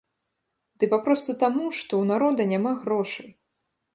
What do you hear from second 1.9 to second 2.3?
ў